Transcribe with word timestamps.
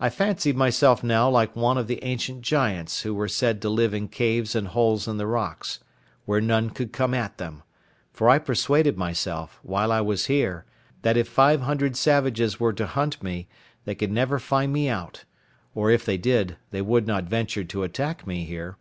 I 0.00 0.08
fancied 0.10 0.56
myself 0.56 1.04
now 1.04 1.30
like 1.30 1.54
one 1.54 1.78
of 1.78 1.86
the 1.86 2.02
ancient 2.02 2.42
giants 2.42 3.02
who 3.02 3.14
were 3.14 3.28
said 3.28 3.62
to 3.62 3.68
live 3.68 3.94
in 3.94 4.08
caves 4.08 4.56
and 4.56 4.66
holes 4.66 5.06
in 5.06 5.18
the 5.18 5.26
rocks, 5.28 5.78
where 6.24 6.40
none 6.40 6.68
could 6.70 6.92
come 6.92 7.14
at 7.14 7.38
them; 7.38 7.62
for 8.12 8.28
I 8.28 8.40
persuaded 8.40 8.98
myself, 8.98 9.60
while 9.62 9.92
I 9.92 10.00
was 10.00 10.26
here, 10.26 10.64
that 11.02 11.16
if 11.16 11.28
five 11.28 11.60
hundred 11.60 11.94
savages 11.96 12.58
were 12.58 12.72
to 12.72 12.86
hunt 12.88 13.22
me, 13.22 13.46
they 13.84 13.94
could 13.94 14.10
never 14.10 14.40
find 14.40 14.72
me 14.72 14.88
out—or 14.88 15.92
if 15.92 16.04
they 16.04 16.16
did, 16.16 16.56
they 16.72 16.82
would 16.82 17.06
not 17.06 17.22
venture 17.26 17.62
to 17.62 17.84
attack 17.84 18.26
me 18.26 18.42
here. 18.46 18.76